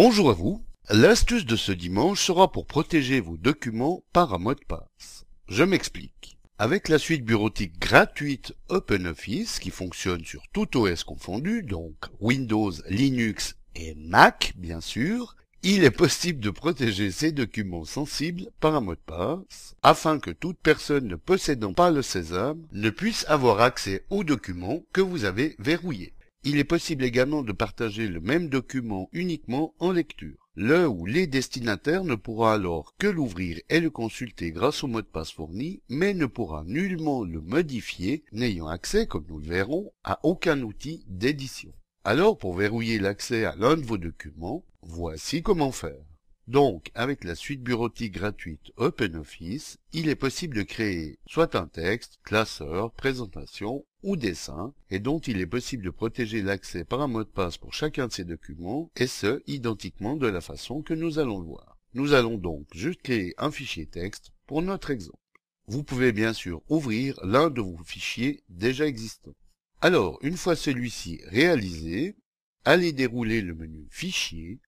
Bonjour 0.00 0.30
à 0.30 0.32
vous. 0.32 0.62
L'astuce 0.90 1.44
de 1.44 1.56
ce 1.56 1.72
dimanche 1.72 2.24
sera 2.24 2.52
pour 2.52 2.68
protéger 2.68 3.18
vos 3.18 3.36
documents 3.36 4.04
par 4.12 4.32
un 4.32 4.38
mot 4.38 4.54
de 4.54 4.64
passe. 4.64 5.26
Je 5.48 5.64
m'explique. 5.64 6.38
Avec 6.56 6.88
la 6.88 7.00
suite 7.00 7.24
bureautique 7.24 7.80
gratuite 7.80 8.54
OpenOffice 8.68 9.58
qui 9.58 9.70
fonctionne 9.70 10.24
sur 10.24 10.44
tout 10.52 10.76
OS 10.76 11.02
confondu, 11.02 11.64
donc 11.64 11.96
Windows, 12.20 12.70
Linux 12.88 13.56
et 13.74 13.96
Mac 13.96 14.52
bien 14.56 14.80
sûr, 14.80 15.34
il 15.64 15.82
est 15.82 15.90
possible 15.90 16.38
de 16.38 16.50
protéger 16.50 17.10
ces 17.10 17.32
documents 17.32 17.84
sensibles 17.84 18.52
par 18.60 18.76
un 18.76 18.80
mot 18.80 18.94
de 18.94 19.00
passe 19.04 19.74
afin 19.82 20.20
que 20.20 20.30
toute 20.30 20.58
personne 20.58 21.08
ne 21.08 21.16
possédant 21.16 21.72
pas 21.72 21.90
le 21.90 22.02
sésame 22.02 22.62
ne 22.70 22.90
puisse 22.90 23.24
avoir 23.26 23.60
accès 23.62 24.04
aux 24.10 24.22
documents 24.22 24.84
que 24.92 25.00
vous 25.00 25.24
avez 25.24 25.56
verrouillés. 25.58 26.14
Il 26.50 26.56
est 26.56 26.64
possible 26.64 27.04
également 27.04 27.42
de 27.42 27.52
partager 27.52 28.08
le 28.08 28.22
même 28.22 28.48
document 28.48 29.10
uniquement 29.12 29.74
en 29.80 29.92
lecture. 29.92 30.48
Le 30.54 30.88
ou 30.88 31.04
les 31.04 31.26
destinataires 31.26 32.04
ne 32.04 32.14
pourra 32.14 32.54
alors 32.54 32.94
que 32.96 33.06
l'ouvrir 33.06 33.60
et 33.68 33.80
le 33.80 33.90
consulter 33.90 34.50
grâce 34.50 34.82
au 34.82 34.86
mot 34.86 35.02
de 35.02 35.06
passe 35.06 35.30
fourni, 35.30 35.82
mais 35.90 36.14
ne 36.14 36.24
pourra 36.24 36.64
nullement 36.64 37.22
le 37.22 37.42
modifier, 37.42 38.24
n'ayant 38.32 38.66
accès, 38.66 39.06
comme 39.06 39.26
nous 39.28 39.40
le 39.40 39.46
verrons, 39.46 39.92
à 40.04 40.20
aucun 40.22 40.62
outil 40.62 41.04
d'édition. 41.06 41.74
Alors, 42.02 42.38
pour 42.38 42.54
verrouiller 42.54 42.98
l'accès 42.98 43.44
à 43.44 43.54
l'un 43.54 43.76
de 43.76 43.84
vos 43.84 43.98
documents, 43.98 44.64
voici 44.80 45.42
comment 45.42 45.70
faire. 45.70 46.00
Donc, 46.46 46.90
avec 46.94 47.24
la 47.24 47.34
suite 47.34 47.62
bureautique 47.62 48.14
gratuite 48.14 48.72
OpenOffice, 48.78 49.76
il 49.92 50.08
est 50.08 50.14
possible 50.14 50.56
de 50.56 50.62
créer 50.62 51.18
soit 51.26 51.54
un 51.56 51.66
texte, 51.66 52.20
classeur, 52.24 52.90
présentation 52.92 53.84
ou 54.02 54.16
dessin, 54.16 54.74
et 54.90 55.00
dont 55.00 55.18
il 55.18 55.40
est 55.40 55.46
possible 55.46 55.84
de 55.84 55.90
protéger 55.90 56.42
l'accès 56.42 56.84
par 56.84 57.00
un 57.00 57.08
mot 57.08 57.24
de 57.24 57.28
passe 57.28 57.56
pour 57.56 57.74
chacun 57.74 58.06
de 58.06 58.12
ces 58.12 58.24
documents, 58.24 58.90
et 58.96 59.06
ce, 59.06 59.42
identiquement 59.46 60.16
de 60.16 60.26
la 60.26 60.40
façon 60.40 60.82
que 60.82 60.94
nous 60.94 61.18
allons 61.18 61.40
le 61.40 61.46
voir. 61.46 61.78
Nous 61.94 62.12
allons 62.12 62.38
donc 62.38 62.66
juste 62.74 63.02
créer 63.02 63.34
un 63.38 63.50
fichier 63.50 63.86
texte 63.86 64.30
pour 64.46 64.62
notre 64.62 64.90
exemple. 64.90 65.18
Vous 65.66 65.82
pouvez 65.82 66.12
bien 66.12 66.32
sûr 66.32 66.62
ouvrir 66.68 67.18
l'un 67.24 67.50
de 67.50 67.60
vos 67.60 67.82
fichiers 67.84 68.42
déjà 68.48 68.86
existants. 68.86 69.36
Alors, 69.80 70.18
une 70.22 70.36
fois 70.36 70.56
celui-ci 70.56 71.20
réalisé, 71.26 72.16
allez 72.64 72.92
dérouler 72.92 73.42
le 73.42 73.54
menu 73.54 73.86
Fichier 73.90 74.60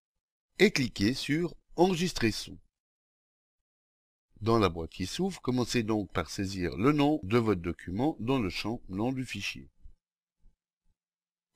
et 0.58 0.70
cliquez 0.70 1.14
sur 1.14 1.54
Enregistrer 1.76 2.30
son. 2.30 2.58
Dans 4.41 4.58
la 4.58 4.70
boîte 4.70 4.91
qui 4.91 5.06
s'ouvre, 5.06 5.41
commencez 5.42 5.83
donc 5.83 6.10
par 6.12 6.30
saisir 6.30 6.74
le 6.78 6.92
nom 6.92 7.20
de 7.22 7.36
votre 7.36 7.60
document 7.60 8.16
dans 8.20 8.38
le 8.38 8.48
champ 8.48 8.80
Nom 8.88 9.12
du 9.12 9.27
fichier. 9.27 9.69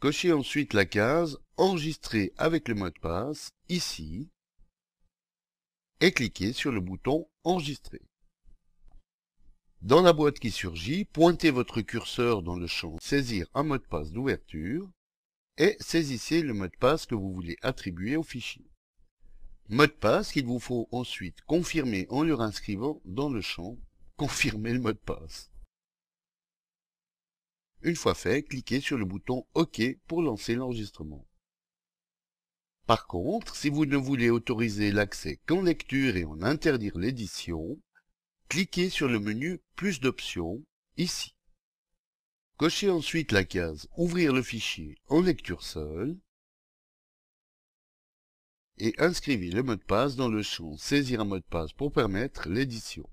Cochez 0.00 0.32
ensuite 0.32 0.74
la 0.74 0.84
case 0.84 1.38
Enregistrer 1.56 2.34
avec 2.36 2.68
le 2.68 2.74
mot 2.74 2.90
de 2.90 2.98
passe, 3.00 3.52
ici, 3.70 4.28
et 6.00 6.12
cliquez 6.12 6.52
sur 6.52 6.72
le 6.72 6.80
bouton 6.80 7.26
Enregistrer. 7.44 8.02
Dans 9.80 10.02
la 10.02 10.12
boîte 10.12 10.38
qui 10.38 10.50
surgit, 10.50 11.06
pointez 11.06 11.50
votre 11.50 11.80
curseur 11.80 12.42
dans 12.42 12.56
le 12.56 12.66
champ 12.66 12.98
Saisir 13.00 13.46
un 13.54 13.62
mot 13.62 13.78
de 13.78 13.82
passe 13.82 14.10
d'ouverture 14.10 14.90
et 15.56 15.76
saisissez 15.80 16.42
le 16.42 16.52
mot 16.52 16.66
de 16.66 16.76
passe 16.78 17.06
que 17.06 17.14
vous 17.14 17.32
voulez 17.32 17.56
attribuer 17.62 18.16
au 18.16 18.22
fichier. 18.22 18.66
Mot 19.70 19.86
de 19.86 19.92
passe 19.92 20.30
qu'il 20.30 20.44
vous 20.44 20.58
faut 20.58 20.88
ensuite 20.92 21.40
confirmer 21.42 22.06
en 22.10 22.22
le 22.22 22.38
inscrivant 22.38 23.00
dans 23.06 23.30
le 23.30 23.40
champ 23.40 23.78
Confirmer 24.16 24.74
le 24.74 24.80
mot 24.80 24.92
de 24.92 24.98
passe. 24.98 25.50
Une 27.82 27.96
fois 27.96 28.14
fait, 28.14 28.42
cliquez 28.42 28.80
sur 28.80 28.98
le 28.98 29.04
bouton 29.06 29.46
OK 29.54 29.82
pour 30.06 30.22
lancer 30.22 30.54
l'enregistrement. 30.54 31.26
Par 32.86 33.06
contre, 33.06 33.56
si 33.56 33.70
vous 33.70 33.86
ne 33.86 33.96
voulez 33.96 34.28
autoriser 34.28 34.92
l'accès 34.92 35.40
qu'en 35.46 35.62
lecture 35.62 36.16
et 36.16 36.24
en 36.24 36.42
interdire 36.42 36.98
l'édition, 36.98 37.80
cliquez 38.48 38.90
sur 38.90 39.08
le 39.08 39.18
menu 39.18 39.60
Plus 39.76 39.98
d'options, 39.98 40.62
ici. 40.98 41.34
Cochez 42.58 42.90
ensuite 42.90 43.32
la 43.32 43.44
case 43.44 43.88
Ouvrir 43.96 44.34
le 44.34 44.42
fichier 44.42 44.98
en 45.08 45.22
lecture 45.22 45.62
seule 45.62 46.18
et 48.78 48.94
inscrivez 48.98 49.50
le 49.50 49.62
mot 49.62 49.76
de 49.76 49.82
passe 49.82 50.16
dans 50.16 50.28
le 50.28 50.42
champ 50.42 50.76
Saisir 50.76 51.20
un 51.20 51.24
mot 51.24 51.38
de 51.38 51.44
passe 51.44 51.72
pour 51.72 51.92
permettre 51.92 52.48
l'édition. 52.48 53.08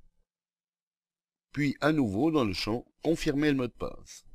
Puis 1.52 1.76
à 1.82 1.92
nouveau 1.92 2.32
dans 2.32 2.46
le 2.46 2.54
champ 2.54 2.86
Confirmer 3.04 3.50
le 3.50 3.58
mot 3.58 3.68
de 3.68 3.72
passe. 3.72 4.26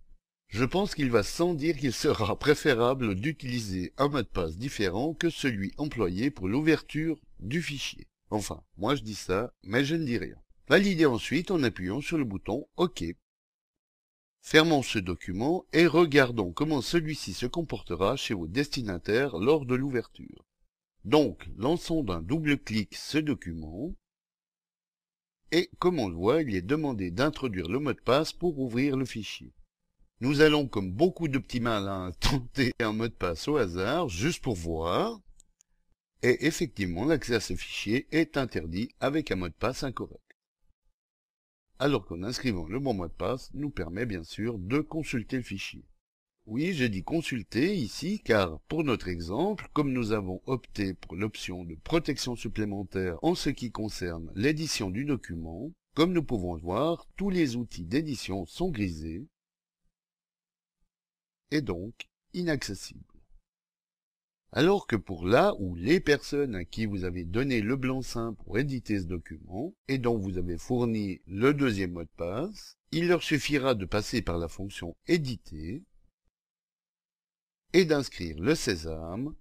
Je 0.48 0.65
pense 0.65 0.94
qu'il 0.94 1.10
va 1.10 1.22
sans 1.22 1.54
dire 1.54 1.76
qu'il 1.76 1.92
sera 1.92 2.36
préférable 2.38 3.15
d'utiliser 3.15 3.92
un 3.97 4.09
mot 4.09 4.22
de 4.22 4.26
passe 4.26 4.56
différent 4.56 5.15
que 5.15 5.31
celui 5.31 5.72
employé 5.76 6.31
pour 6.31 6.48
l'ouverture 6.48 7.19
du 7.41 7.62
fichier. 7.62 8.09
Enfin, 8.31 8.62
moi 8.76 8.94
je 8.94 9.03
dis 9.03 9.15
ça, 9.15 9.53
mais 9.62 9.84
je 9.84 9.94
ne 9.94 10.04
dis 10.04 10.19
rien. 10.19 10.36
Validez 10.69 11.06
ensuite 11.06 11.50
en 11.50 11.62
appuyant 11.62 12.00
sur 12.00 12.19
le 12.19 12.25
bouton 12.25 12.66
OK. 12.76 13.04
Fermons 14.41 14.82
ce 14.82 14.98
document 14.98 15.65
et 15.72 15.86
regardons 15.86 16.53
comment 16.53 16.81
celui-ci 16.81 17.34
se 17.34 17.47
comportera 17.47 18.16
chez 18.16 18.34
vos 18.34 18.47
destinataires 18.47 19.36
lors 19.38 19.66
de 19.66 19.75
l'ouverture. 19.75 20.46
Donc, 21.06 21.49
lançons 21.56 22.03
d'un 22.03 22.21
double 22.21 22.59
clic 22.59 22.97
ce 22.97 23.19
document. 23.19 23.94
Et 25.53 25.71
comme 25.78 26.00
on 26.00 26.09
le 26.09 26.17
voit, 26.17 26.43
il 26.43 26.56
est 26.56 26.62
demandé 26.62 27.12
d'introduire 27.12 27.69
le 27.69 27.78
mot 27.78 27.93
de 27.93 28.00
passe 28.00 28.33
pour 28.33 28.59
ouvrir 28.59 28.97
le 28.97 29.05
fichier. 29.05 29.53
Nous 30.21 30.41
allons, 30.41 30.66
comme 30.66 30.91
beaucoup 30.91 31.28
de 31.28 31.39
petits 31.39 31.61
malins, 31.61 32.11
tenter 32.21 32.72
un 32.81 32.93
mot 32.93 33.06
de 33.06 33.12
passe 33.12 33.47
au 33.47 33.56
hasard, 33.56 34.09
juste 34.09 34.43
pour 34.43 34.56
voir. 34.56 35.21
Et 36.22 36.45
effectivement, 36.45 37.05
l'accès 37.05 37.37
à 37.37 37.41
ce 37.41 37.55
fichier 37.55 38.09
est 38.11 38.37
interdit 38.37 38.89
avec 38.99 39.31
un 39.31 39.37
mot 39.37 39.49
de 39.49 39.55
passe 39.55 39.84
incorrect. 39.84 40.21
Alors 41.78 42.05
qu'en 42.05 42.25
inscrivant 42.25 42.66
le 42.66 42.81
bon 42.81 42.95
mot 42.95 43.06
de 43.06 43.12
passe 43.12 43.50
nous 43.55 43.71
permet 43.71 44.06
bien 44.06 44.25
sûr 44.25 44.59
de 44.59 44.81
consulter 44.81 45.37
le 45.37 45.45
fichier. 45.45 45.84
Oui, 46.47 46.75
je 46.75 46.84
dis 46.84 47.03
consulter 47.03 47.75
ici 47.75 48.21
car 48.25 48.61
pour 48.69 48.84
notre 48.84 49.09
exemple, 49.09 49.69
comme 49.73 49.93
nous 49.93 50.12
avons 50.12 50.41
opté 50.47 50.95
pour 50.95 51.17
l'option 51.17 51.65
de 51.65 51.75
protection 51.75 52.37
supplémentaire 52.37 53.19
en 53.23 53.34
ce 53.34 53.51
qui 53.51 53.73
concerne 53.73 54.31
l'édition 54.37 54.89
du 54.89 55.05
document, 55.05 55.73
comme 55.95 56.12
nous 56.12 56.23
pouvons 56.23 56.55
le 56.55 56.61
voir, 56.61 57.09
tous 57.17 57.31
les 57.31 57.57
outils 57.57 57.84
d'édition 57.84 58.47
sont 58.47 58.71
grisés 58.71 59.27
et 61.51 61.62
donc 61.62 62.09
inaccessibles. 62.33 63.03
Alors 64.53 64.87
que 64.87 64.95
pour 64.95 65.27
là 65.27 65.53
ou 65.59 65.75
les 65.75 65.99
personnes 65.99 66.55
à 66.55 66.65
qui 66.65 66.87
vous 66.87 67.03
avez 67.03 67.25
donné 67.25 67.61
le 67.61 67.75
blanc-seing 67.75 68.34
pour 68.34 68.57
éditer 68.57 69.01
ce 69.01 69.07
document 69.07 69.75
et 69.89 69.99
dont 69.99 70.17
vous 70.17 70.39
avez 70.39 70.59
fourni 70.59 71.21
le 71.27 71.53
deuxième 71.53 71.95
mot 71.95 72.05
de 72.05 72.09
passe, 72.17 72.78
il 72.93 73.09
leur 73.09 73.25
suffira 73.25 73.75
de 73.75 73.84
passer 73.84 74.23
par 74.23 74.39
la 74.39 74.47
fonction 74.47 74.97
éditer 75.09 75.83
et 77.76 77.84
d'inscrire 77.84 78.41
le 78.41 78.54
sésame. 78.54 79.34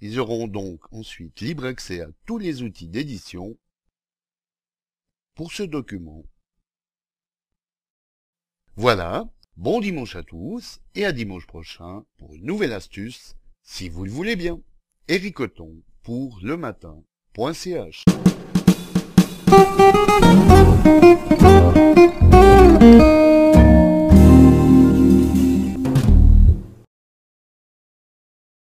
Ils 0.00 0.18
auront 0.18 0.48
donc 0.48 0.80
ensuite 0.90 1.42
libre 1.42 1.66
accès 1.66 2.00
à 2.00 2.08
tous 2.24 2.38
les 2.38 2.62
outils 2.62 2.88
d'édition 2.88 3.58
pour 5.34 5.52
ce 5.52 5.62
document. 5.62 6.24
Voilà, 8.76 9.28
bon 9.58 9.82
dimanche 9.82 10.16
à 10.16 10.22
tous 10.22 10.80
et 10.94 11.04
à 11.04 11.12
dimanche 11.12 11.46
prochain 11.46 12.06
pour 12.16 12.34
une 12.34 12.46
nouvelle 12.46 12.72
astuce, 12.72 13.36
si 13.62 13.90
vous 13.90 14.06
le 14.06 14.10
voulez 14.10 14.34
bien. 14.34 14.62
Eric 15.08 15.36
pour 16.02 16.38
le 16.42 16.56
matin.ch 16.56 18.04